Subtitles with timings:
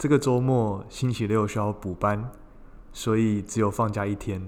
[0.00, 2.32] 这个周末星期六需要补班，
[2.90, 4.40] 所以只有放假一天。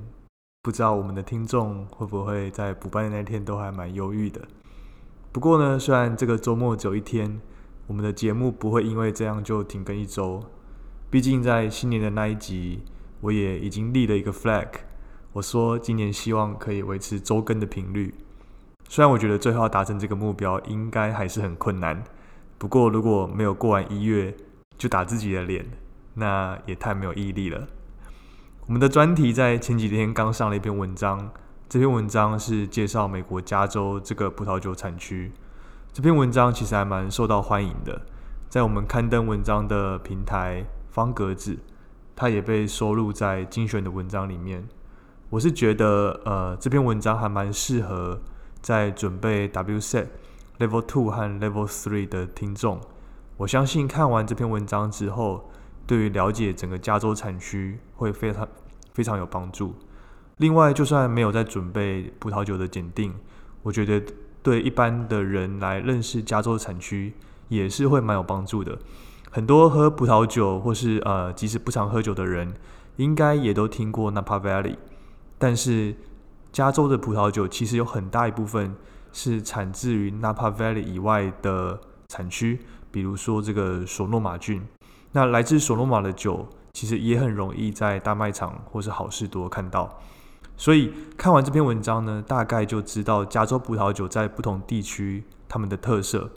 [0.63, 4.41] 不知道我们的听众会不会在补班的那天都还蛮忧郁的。
[5.31, 7.39] 不过呢，虽然这个周末只有一天，
[7.87, 10.43] 我们的节目不会因为这样就停更一周。
[11.11, 12.83] 毕竟在新年的那一集，
[13.21, 14.69] 我也已经立了一个 flag。
[15.35, 18.15] 我说，今年希望可以维持周更的频率。
[18.89, 22.03] 虽然我觉得最后要达成这个目标应该还是很困难，
[22.57, 24.35] 不过如果没有过完一月
[24.83, 25.65] 就打自己的脸，
[26.15, 27.69] 那也太没有毅力了。
[28.67, 31.31] 我们的专题在前几天刚上了一篇文章，
[31.69, 35.31] 这篇文章是介绍美国加州这个葡萄酒产区。
[35.93, 38.03] 这篇文章其实还蛮受到欢迎的，
[38.49, 41.61] 在我们刊登文章的平台方格子，
[42.17, 44.67] 它也被收录在精选的文章里面。
[45.31, 48.21] 我是觉得，呃，这篇文章还蛮适合
[48.61, 50.09] 在准备 WSET
[50.59, 52.81] Level Two 和 Level Three 的听众。
[53.43, 55.51] 我相信看完这篇文章之后，
[55.85, 58.47] 对于了解整个加州产区会非常
[58.95, 59.75] 非常有帮助。
[60.37, 63.13] 另外，就算没有在准备葡萄酒的检定，
[63.65, 64.01] 我觉得
[64.45, 67.15] 对一般的人来认识加州产区
[67.49, 68.79] 也是会蛮有帮助的。
[69.29, 72.55] 很多喝葡萄酒或是呃，即使不常喝酒的人，
[72.95, 74.77] 应该也都听过 Napa Valley。
[75.37, 75.97] 但是，
[76.53, 78.77] 加州的葡萄酒其实有很大一部分
[79.13, 82.61] 是产自于 Napa Valley 以外的产区，
[82.93, 84.63] 比如说这个索诺玛郡。
[85.11, 89.99] 那来自索诺玛的酒，其实也很容易在大卖场或是好事多看到。
[90.57, 96.31] 所以看完这篇文章呢，大概就知道加州葡萄酒在不同地区它们的特色。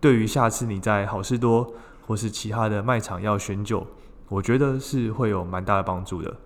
[0.00, 1.72] 对于下次你在好事多
[2.06, 3.86] 或是其他的卖场要选酒，
[4.28, 6.36] 我觉得是会有蛮大的帮助的。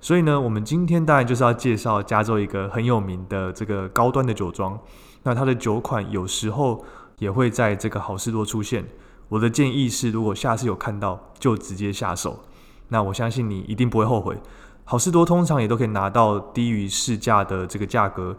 [0.00, 4.78] 所以呢，我们今天当然就是要介绍加州一个很有名的这个高端的酒庄。
[5.22, 6.84] 那它的酒款有时候
[7.18, 8.86] 也会在这个好事多出现。
[9.28, 12.44] 我的建议是，如果下次有看到，就直接下手。
[12.88, 14.36] 那我相信你一定不会后悔。
[14.84, 18.36] 好事多通常也都可以拿到低于市价的这个价格。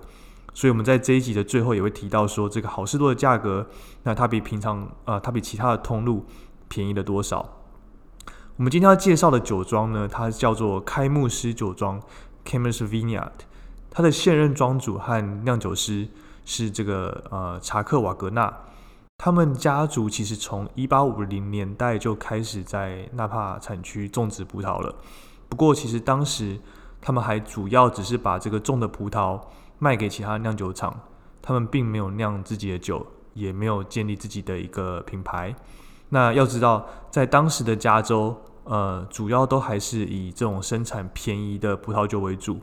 [0.53, 3.67] 所以我们在这一集的最后也会提到说，这个好事多的价格，
[4.03, 6.25] 那它比平常呃，它比其他的通路
[6.69, 7.63] 便宜了多少？
[8.57, 11.99] 我们今天要介绍的酒庄呢，它叫做开幕师酒庄
[12.45, 13.31] （Chemist Vineyard）。
[13.89, 16.07] 它的现任庄主和酿酒师
[16.45, 18.53] 是这个呃查克瓦格纳。
[19.17, 24.95] 他们家族其实从一八五零年代就开始在纳帕产区种植葡萄了。
[25.47, 26.59] 不过，其实当时
[27.01, 29.39] 他们还主要只是把这个种的葡萄
[29.79, 30.99] 卖给其他酿酒厂，
[31.41, 35.55] 他们并没有酿自己的酒，也没有建立自己的一个品牌。
[36.09, 38.35] 那要知道，在当时的加州，
[38.65, 42.59] 呃，主要都还是以这种生产便宜的葡萄酒为主。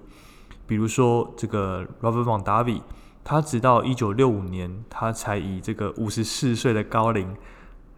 [0.67, 2.83] 比如说，这个 Robert Von Davi，
[3.25, 7.37] 他直到一九六五年，他才以这个五十四岁的高龄，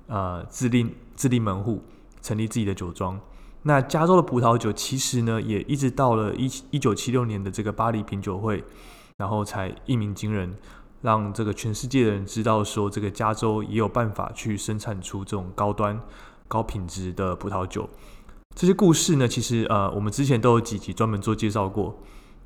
[0.07, 1.83] 呃，自立自立门户，
[2.21, 3.19] 成立自己的酒庄。
[3.63, 8.63] 那加州的葡萄酒，其实呢，也一直到了一一九七六年的这个巴黎品酒会，
[9.17, 10.55] 然后才一鸣惊人。
[11.01, 16.01] 让这个全世界的人知道，说这个加州也有办法去生产出这种高端、
[16.49, 17.87] 高品质的葡萄酒。
[18.55, 21.95] 这些故事呢，其实呃，我们之前都有几集专门做介绍过。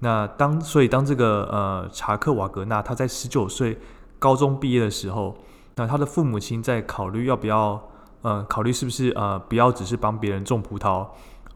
[0.01, 3.77] 那当所以当这个呃查克瓦格纳他在十九岁
[4.19, 5.37] 高中毕业的时候，
[5.75, 7.83] 那他的父母亲在考虑要不要
[8.23, 11.07] 呃考虑是不是呃不要只是帮别人种葡萄，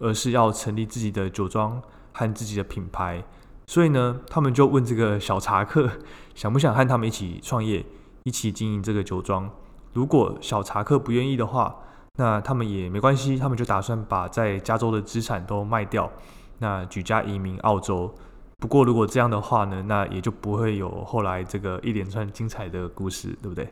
[0.00, 1.80] 而是要成立自己的酒庄
[2.12, 3.22] 和自己的品牌。
[3.68, 5.88] 所以呢，他们就问这个小查克
[6.34, 7.86] 想不想和他们一起创业，
[8.24, 9.48] 一起经营这个酒庄。
[9.92, 11.76] 如果小查克不愿意的话，
[12.16, 16.10] 那他们也没关系，他们就打算把在加州的资产都卖掉，
[16.58, 18.12] 那举家移民澳洲。
[18.62, 23.68] 不过如果这样的话呢，那也就不会有后来这个一连串精彩的故事，对不对？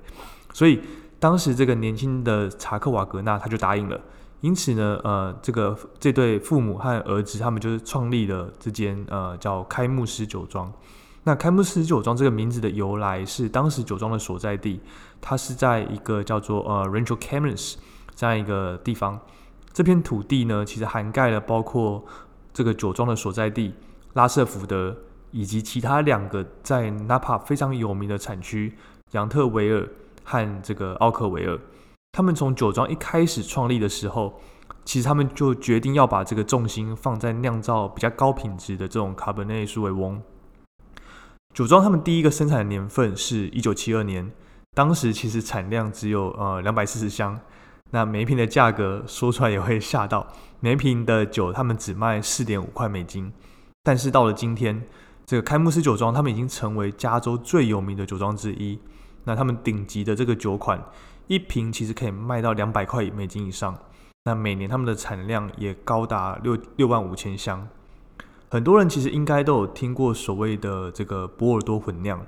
[0.52, 0.80] 所以
[1.20, 4.00] 当时这个年轻的查克瓦格纳他就答应了，
[4.40, 10.72] 因此呢，呃，这个这对父母和儿子他们就是创立了这间呃叫开幕式酒庄。
[11.22, 14.80] 那开幕式酒庄这个名字的由来是当时酒庄的所在地，
[15.20, 17.76] 它是在一个叫做呃 Rancho Camanes
[18.16, 19.20] 这样一个地方。
[19.72, 22.04] 这片土地呢，其实涵盖了包括
[22.52, 23.72] 这个酒庄的所在地
[24.14, 24.96] 拉瑟福德，
[25.30, 28.74] 以及其他两个在 Napa 非常有名的产区
[29.12, 29.88] 杨特维尔
[30.24, 31.58] 和这个奥克维尔。
[32.12, 34.40] 他们从酒庄一开始创立的时候，
[34.84, 40.20] 其实他们就决定要把这个重心放在酿造比较高品质的这种卡本内苏维翁。
[41.54, 44.28] 酒庄他们第一个生产的年份是一九七二年，
[44.74, 47.38] 当时其实产量只有呃两百四十箱，
[47.90, 50.26] 那每一瓶的价格说出来也会吓到，
[50.58, 53.32] 每一瓶的酒他们只卖四点五块美金。
[53.82, 54.82] 但是到了今天，
[55.24, 58.78] 这个开幕式酒庄他们已经成为加州最有名的酒庄之一，
[59.24, 60.82] 那他们顶级的这个酒款。
[61.28, 63.78] 一瓶其实可以卖到两百块美金以上，
[64.24, 67.68] 那每年他们的产量也高达六六万五千箱。
[68.50, 72.20] 很多人其实应该都有听过所谓的这个波尔多混酿，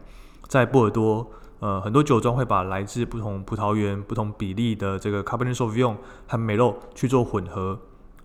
[0.46, 1.28] 在波尔多，
[1.58, 5.96] 呃，很多酒庄会把来自不同葡萄园、不同比例的这个 Cabernet Sauvignon
[6.28, 7.76] 和梅洛去做混合，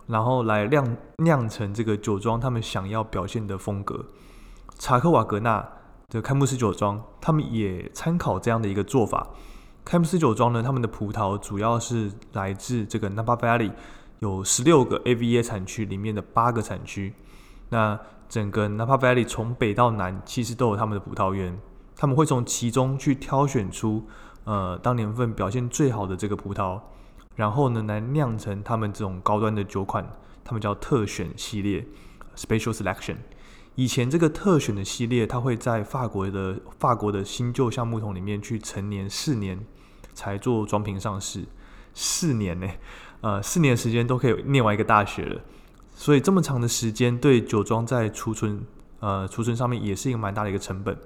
[0.08, 4.06] 然后来酿酿成这个酒庄他们想要表现的风格。
[4.80, 5.68] 查克瓦格纳
[6.10, 9.28] 的开幕式酒庄，他们也参考这样的一个做法。
[9.84, 13.72] 开幕式酒庄呢，他们的葡萄主要是来自这个 Napa Valley，
[14.20, 17.14] 有十六个 AVA 产区里面的八个产区。
[17.70, 18.00] 那
[18.30, 21.58] 整个 Napa Valley 从北到南，其实都有他们的葡萄园。
[21.96, 24.06] 他们会从其中去挑选出，
[24.44, 26.80] 呃，当年份表现最好的这个葡萄，
[27.38, 30.06] 然后呢，来酿成他们这种高端的酒款。
[30.44, 31.88] 他们叫特选系列
[32.36, 33.16] （Special Selection）。
[33.76, 39.66] 以前这个特选的系列，它会在法国的法国的新旧橡木桶里面去陈年四年。
[40.14, 41.46] 才做装瓶上市，
[41.94, 42.68] 四年呢，
[43.22, 45.40] 呃，四年时间都可以念完一个大学了，
[45.94, 48.66] 所以这么长的时间对酒庄在储存，
[49.00, 50.98] 呃，储存上面也是一个蛮大的一个成本。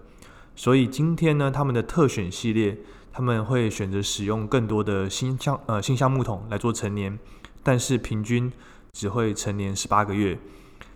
[0.55, 2.77] 所以今天呢，他们的特选系列，
[3.11, 7.17] 他们会选择使用更多的新橡，呃，新橡木桶来做陈年，
[7.63, 8.51] 但是平均
[8.93, 10.37] 只会陈年十八个月。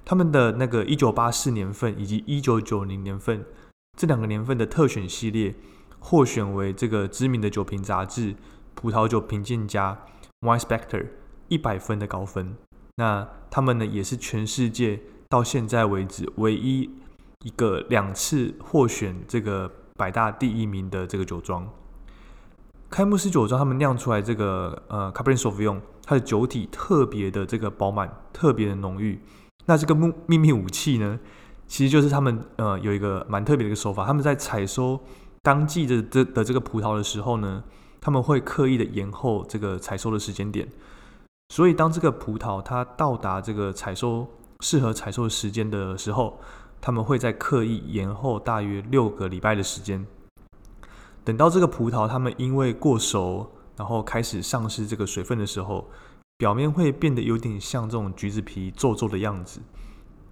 [0.04, 3.44] 他们的那个一九八四年份以及一九九零年份
[3.98, 5.56] 这两个年份的特选系列。
[6.08, 8.34] 获选为这个知名的酒瓶杂志
[8.76, 9.98] 《葡萄酒评鉴家》
[10.48, 11.08] （Wine Specter）
[11.48, 12.56] 一百分的高分。
[12.98, 16.88] 那他们呢，也是全世界到现在为止唯一
[17.42, 21.68] 一个两次获选这个百大第一名的这个酒庄。
[22.90, 25.82] 开幕式酒庄他们酿出来这个呃 c a b e r n e t s a u v i g n
[26.04, 29.20] 它的酒体特别的这个饱满，特别的浓郁。
[29.66, 31.20] 那这个秘秘密武器呢，
[31.68, 35.00] 其实就是他们呃有一个蛮特别的一个手法，他们在采收。
[35.42, 37.64] 当季的这的这个葡萄的时候呢，
[38.02, 40.68] 他们会刻意的延后这个采收的时间点，
[41.50, 44.28] 所以当这个葡萄它到达这个采收
[44.62, 46.40] 适合采收的时间的时候，
[46.82, 50.04] 他们会在刻意延后大约六个礼拜的时间，
[51.26, 55.90] 等到这个葡萄它们因为过熟，然后开始丧失这个水分的时候，
[56.38, 59.60] 表面会变得有点像这种橘子皮皱皱的样子，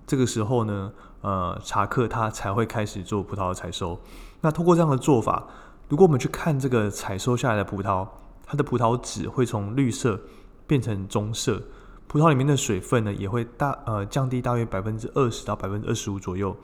[0.06, 4.00] 这个时候呢，呃，茶客他才会开始做葡萄的采收。
[4.42, 5.48] 那通过这样的做法，
[5.90, 8.08] 如果我们去看这个采收下来的葡萄，
[8.46, 10.22] 它的葡萄籽会从绿色
[10.68, 11.60] 变成棕色，
[12.06, 16.56] 葡萄里面的水分呢也会大呃降低大约百分之二十到百分之二十五左右，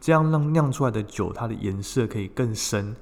[0.00, 2.96] 这样让酿出来的酒它的颜色可以更深，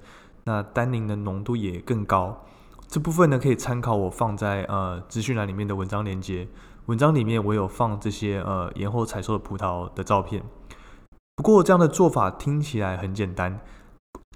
[0.45, 2.45] 那单宁的浓度也更高。
[2.87, 6.49] 这部分呢可以参考我放在呃资讯栏里面的文章链接，
[6.87, 10.43] 文章里面我有放这些呃延后采收的葡萄的照片。
[11.37, 13.61] 不过这样的做法听起来很简单。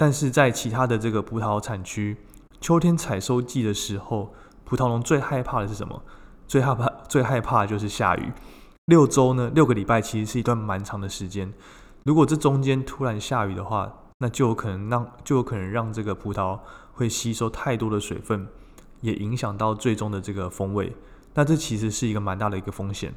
[0.01, 2.17] 但是在其他的这个葡萄产区，
[2.61, 4.33] 秋天采收季的时候，
[4.65, 6.03] 葡萄农最害怕的是什么？
[6.47, 8.33] 最害怕最害怕就是下雨。
[8.87, 11.53] 六周呢，六个礼拜其实是一段蛮长的时间。
[12.05, 16.59] 如果这中间突然下雨的话，那就有可能让就有可能让这个葡萄
[16.93, 18.49] 会吸收太多的水分，
[19.01, 20.97] 也影响到最终的这个风味。
[21.35, 23.15] 那这其实是一个蛮大的一个风险。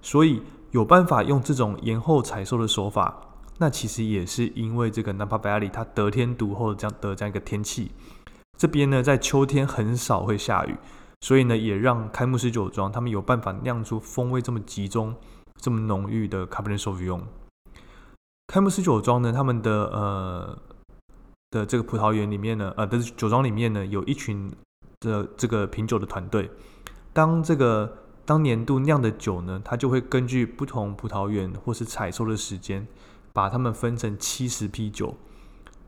[0.00, 3.20] 所以有办法用这种延后采收的手法。
[3.60, 7.90] 那其实也是因为这个 Napa Valley 它得天独厚的这样的这样一个天气，
[8.56, 10.76] 这边呢在秋天很少会下雨，
[11.22, 15.12] 所以呢也让开幕式酒庄他们有办法酿出风味这么集中、
[15.56, 17.22] 这么浓郁的 Cabernet Sauvignon。
[18.48, 20.58] 开幕式酒庄呢，他们的呃
[21.50, 24.50] 的这个葡萄园里面呢，呃的酒庄里面呢，有一群
[25.00, 26.50] 的这个品酒的团队。
[27.12, 32.84] 当这个当年度酿的酒呢，它就会根据不同葡萄园或是采收的时间。
[33.30, 35.14] 把他们分成七十批酒，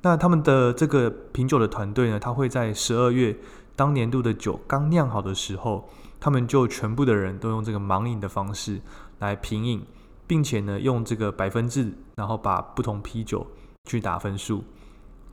[0.02, 3.36] 那他们的这个品酒的团队呢，他会在十二月
[3.74, 5.88] 当年度的酒刚酿好的时候，
[6.20, 8.80] 他们就全部的人都用这个盲饮的方式
[9.18, 9.84] 来品饮，
[10.30, 13.44] 并且呢用这个百分制，然后把不同啤酒
[13.86, 14.62] 去打分数，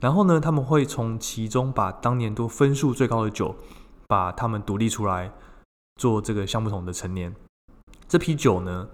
[0.00, 3.54] 然后呢他们会从其中把当年度分数最高的酒，
[4.08, 5.30] 把他们独立出来
[6.00, 7.32] 做这个橡木桶的陈年。
[8.08, 8.88] 这批酒呢，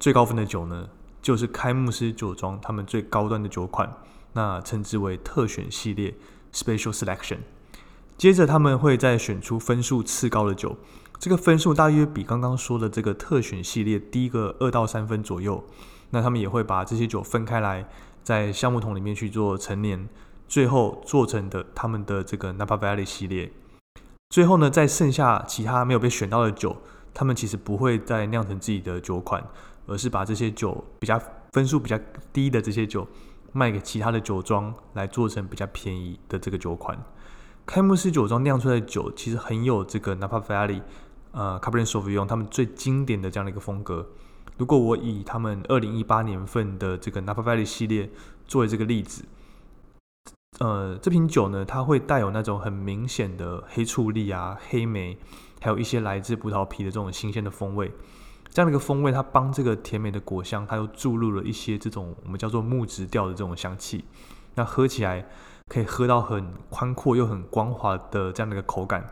[0.00, 0.88] 最高分的酒呢，
[1.22, 3.88] 就是开幕式酒庄他们最高端的酒款，
[4.32, 6.12] 那称之为特选系列
[6.52, 7.38] （Special Selection）。
[8.18, 10.76] 接着他们会再选出分数次高的酒，
[11.20, 15.62] 这个分数大约比刚刚说的这个特选系列低个二到三分左右。
[16.12, 17.86] 那他们也会把这些酒分开来，
[18.22, 20.08] 在橡木桶里面去做陈年，
[20.48, 23.52] 最后做成的他们的这个 Napa Valley 系列。
[24.30, 26.74] 最后呢，在剩下其他没有被选到的酒，
[27.12, 29.46] 他们其实不会再酿成自己的酒款，
[29.86, 31.20] 而是把这些酒比较
[31.52, 32.00] 分数比较
[32.32, 33.06] 低的这些酒
[33.52, 36.98] 卖给其他的酒庄，来做成比较便宜的这个酒款。
[37.66, 40.82] 开幕式酒庄酿出来的酒，其实很有这个 Napa Valley，
[41.32, 44.06] 呃，Cabernet s a u v i g n 他们最经典的这样的一个风格。
[44.56, 48.10] 如果我以他们二零一八年份的这个 Napa Valley 系列
[48.46, 49.24] 作为这个例子，
[50.58, 55.16] 呃，这瓶酒呢，它会带有那种很明显的黑醋栗啊、黑莓，
[55.60, 57.90] 还有一些来自葡萄皮的这种新鲜的风味。
[58.48, 64.04] 这样的一个风味，它帮这个甜美的果香，它又注入了一些这种我们叫做木质调的这种香气。
[64.54, 65.26] 那喝起来。
[65.68, 69.08] 可以喝到很宽阔又很光滑的这样的一个口感，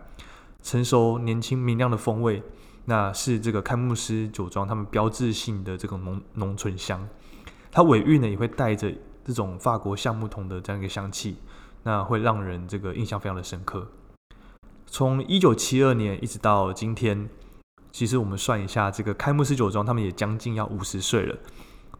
[0.63, 2.43] 成熟、年轻、明亮的风味，
[2.85, 7.09] 那是这个开幕师酒庄他们标志性的这种浓浓醇香。
[7.71, 8.93] 它尾韵呢也会带着
[9.25, 11.37] 这种法国橡木桶的这样一个香气，
[11.85, 13.87] 那会让人这个印象非常的深刻。
[14.87, 17.29] 从一九七二年一直到今天，
[17.93, 21.37] 其实我们算一下，这个开幕式酒庄他们也将近要五十岁了。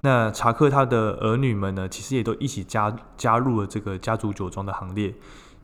[0.01, 5.15] 那查克他的儿女们呢，其实也都一起加加入了这个家族酒庄的行列，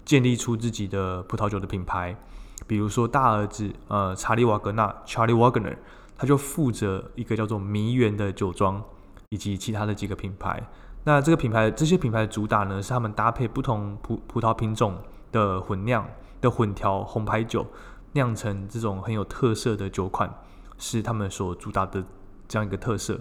[0.05, 2.17] 建立出自己的葡萄酒的品牌。
[2.67, 5.77] 比如说大儿子呃查理瓦格纳 （Charlie Wagner），
[6.17, 8.83] 他就负责一个叫做迷园的酒庄，
[9.31, 10.63] 以及其他的几个品牌。
[11.05, 14.97] 那这个品牌这些品牌的主打呢，是他们搭配不同葡葡萄品种
[15.31, 16.09] 的混酿
[16.41, 17.67] 的混调红牌酒，
[18.13, 20.33] 酿成这种很有特色的酒款，
[20.79, 22.03] 是他们所主打的
[22.49, 23.21] 这样一个特色。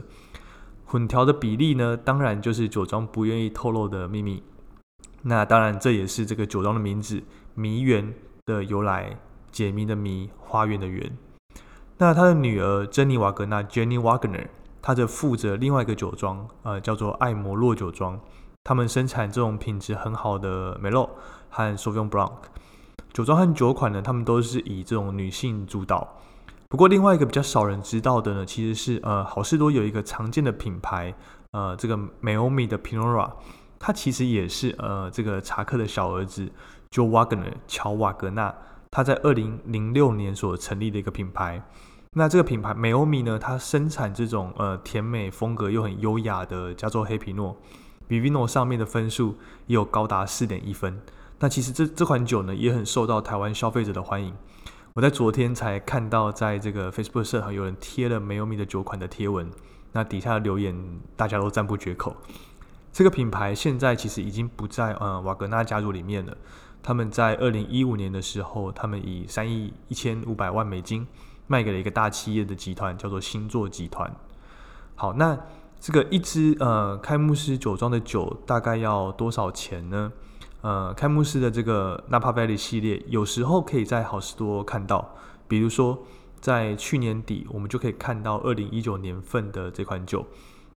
[0.86, 4.44] 混调的比例呢，当然就是酒庄不愿意透露的秘密。
[5.24, 7.24] 那当然，这也是这个酒庄的名字
[7.56, 8.14] “迷园”
[8.46, 9.18] 的由来，
[9.54, 11.16] 解谜的谜，花园的园。
[12.00, 14.48] 那他的女儿珍妮·瓦格纳 （Jenny Wagner），
[14.82, 18.20] 她则负责另外一个酒庄，呃，叫做艾摩洛酒庄。
[18.64, 21.10] 他们生产这种品质很好的梅洛
[21.50, 22.32] 和 Sauvignon Blanc
[23.14, 26.18] 酒庄和酒款呢，他们都是以这种女性主导。
[26.68, 31.14] 不过，另外一个比较少人知道的呢，其实是呃，好事多有一个常见的品牌，
[31.52, 33.32] 呃，这个美欧米的 Pinot Noir，
[33.78, 36.50] 它其实也是呃，这个查克的小儿子
[36.90, 38.56] Joe Wagner 乔瓦格纳，
[38.94, 41.60] 他在二零零六年所成立的一个品牌。
[42.12, 47.58] 那这个品牌美欧米呢，它生产这种呃甜美风格又很优雅的加州黑皮诺
[48.08, 49.36] v i v i n o 上面的分数
[49.66, 51.02] 也有高达四点一分。
[51.40, 54.32] 那其实这这款酒呢，也很受到台湾消费者的欢迎。
[54.94, 59.50] 我在昨天才看到，在这个 Facebook 社上有人贴了美欧米的酒款的贴文，
[59.94, 62.16] 那底下留言大家都赞不绝口。
[62.92, 66.38] 这个品牌现在其实已经不在呃瓦格纳家族里面了。
[66.84, 71.08] 他们在二零一五年的时候，他们以三亿一千五百万美金
[71.48, 74.14] 卖给了一个大企业的集团，叫做星座集团。
[74.96, 75.40] 好，那
[75.80, 80.12] 这个一支呃开幕式酒庄的酒大概要多少钱呢？
[80.62, 85.16] 呃，开幕式的这个 Napa Valley 系列，有时候可以在好事多看到。
[85.48, 86.04] 比如说，
[86.40, 90.26] 在去年底，我们就可以看到二零一九年份的这款酒。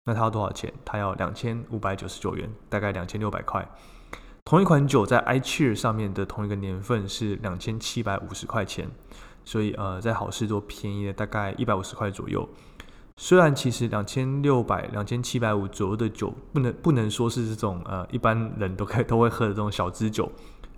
[0.04, 0.72] 那它要多少钱？
[0.84, 3.68] 它要两千五百九十九元，大概两千六百块。
[4.46, 8.88] 同一款酒在 iCheer 上面的同一个年份是两千七百五十块钱，
[9.44, 12.48] 所以呃，在好事多便宜了大概一百五十块左右。
[13.16, 20.30] 虽然其实两千六百、两千七百五左右的酒，不能不能说是这种呃一般人都可以都会喝的这种小资酒。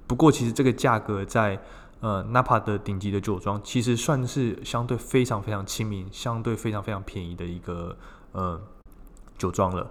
[0.07, 1.61] 不过其实这个价格在
[2.01, 7.95] 呃 Napa 的顶级的酒庄，其实算是相对非常非常亲民、相对非常非常便宜的一个
[8.33, 8.59] 呃
[9.37, 9.87] 酒庄了。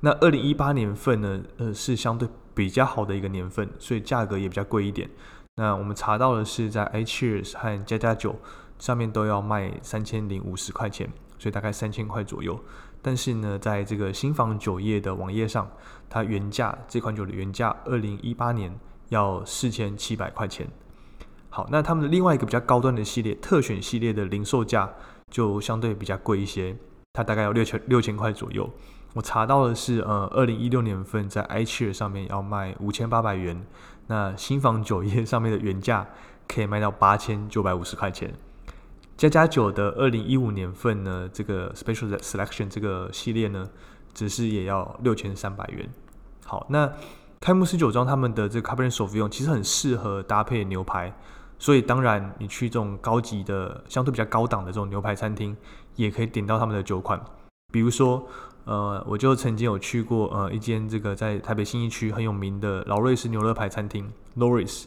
[0.00, 5.08] 那二零一八年份呢，呃是相对比较好的一个年份，所以价格也比较贵一点。
[5.56, 8.34] 那我们查到的是在 iCheers 和加加酒
[8.78, 11.08] 上面都要卖三千零五十块钱。
[11.38, 12.62] 所以大概三千块左右，
[13.00, 15.66] 但是呢，在这个新房酒业的网页上，
[16.06, 18.78] 它原价这款酒的原价，二零一八年
[19.08, 20.68] 要四千七百块钱。
[21.48, 24.92] 好，那他们的另外一个比较高端的系列，特选系列的零售价
[25.30, 26.76] 就相对比较贵一些，
[27.14, 28.68] 它大概要六千六千块左右。
[29.12, 33.60] 我查到的是，呃，二零一六年份在 iCheer 上面要卖五千八百元，
[34.06, 36.06] 那新房酒业上面的原价
[36.46, 38.32] 可以卖到八千九百五十块钱。
[39.16, 43.68] 加加酒的二零一五年份呢，这个 Special Selection 这个系列呢，
[44.14, 45.88] 只是也要六千三百元。
[46.46, 46.90] 好，那
[47.40, 51.12] 开幕式酒庄他们的这个 Cabernet Sauvignon 其实很适合搭配牛排，
[51.58, 55.56] 所以当然你去这种高级的、相对比较高档的这种牛排餐厅，
[55.96, 57.20] 也可以点到他们的酒款。
[57.72, 58.26] 比如说，
[58.70, 64.84] 呃，我就曾经有去过呃一间这个在台北新一区很有名的劳瑞士牛肋排餐厅 Loris。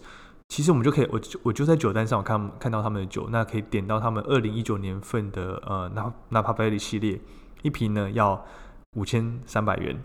[0.48, 7.20] 其实我们就可以，我我就在酒单上看看到他们的酒，那可以点到他们二零一九年份的呃纳纳帕贝里系列，
[7.62, 8.46] 一瓶呢要
[8.96, 10.02] 五千三百元，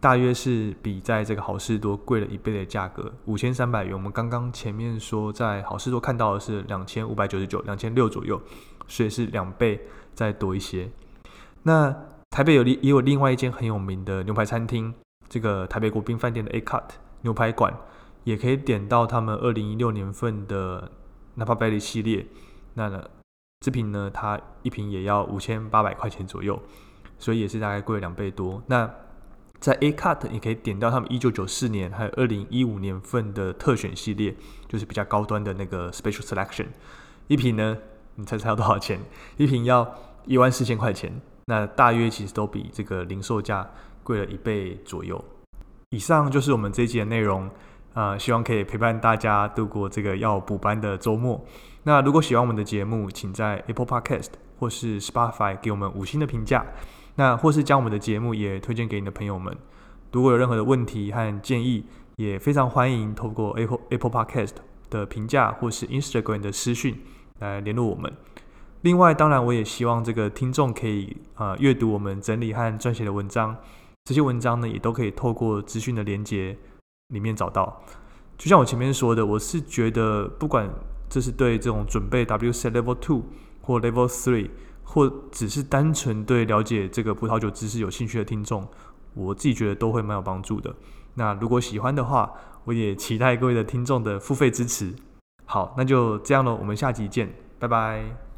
[0.00, 3.12] 大约是比在这个好事多贵了一倍的价格。
[3.26, 8.40] 五千三百元，我们刚刚前面说在好事多看到的是两千五百九十九，两千六左右，
[8.88, 9.78] 所以是两倍
[10.14, 10.88] 再多一些。
[11.64, 11.94] 那
[12.30, 14.94] 台北有另也有另外一间很有名的牛排餐厅，
[15.28, 16.84] 这个台北国宾饭店的 A Cut
[17.22, 17.74] 牛排馆。
[18.24, 20.92] 也可以点到他们二零一六年份的
[21.38, 22.26] Napa Valley 系列，
[22.74, 23.02] 那呢，
[23.60, 26.60] 这瓶呢，它一瓶也要五千八百块钱左右，
[27.18, 28.62] 所以也是大概贵两倍多。
[28.66, 28.88] 那
[29.58, 34.36] 在 A Cut 也可以点到他们一九九四年还有二零一五年份的特选系列，
[34.68, 36.66] 就是比较高端的那个 Special Selection，
[37.26, 37.78] 一瓶呢，
[38.16, 39.00] 你猜猜要多少钱？
[39.38, 39.94] 一瓶要
[40.26, 43.68] 一万四千块钱，那大约其实都比这个零售价
[44.02, 45.22] 贵了一倍左右。
[45.90, 47.50] 以上就是我们这一集的内容。
[47.92, 51.44] 啊，希望可以陪伴大家度过这个要补班的周末。
[51.82, 54.28] 那如果喜欢我们的节目，请在 Apple Podcast
[54.60, 56.64] 或是 Spotify 给我们五星的评价。
[57.16, 59.52] 那或是将我们的节目也推荐给你的朋友们。
[60.12, 64.54] 如果有任何的问题和建议，也非常欢迎透过 Apple Apple Podcast
[64.88, 66.96] 的评价或是 Instagram 的私讯
[67.40, 68.12] 来联络我们。
[68.82, 73.56] 另外，当然我也希望这个听众可以啊阅读我们整理和撰写的文章。
[74.04, 76.56] 这些文章呢，也都可以透过资讯的连接。
[77.08, 77.82] 里面找到，
[78.38, 80.70] 就像我前面说的，我是觉得不管
[81.08, 83.24] 这是对这种准备 WC Level Two
[83.60, 84.48] 或 Level Three，
[84.84, 88.64] 或只是单纯对了解这个葡萄酒知识有兴趣的听众，
[89.14, 90.72] 我自己觉得都会蛮有帮助的。
[91.14, 94.94] 那如果喜欢的话，我也期待各位的听众的付费支持。
[95.46, 98.29] 好，那就这样了，我们下集见，拜拜。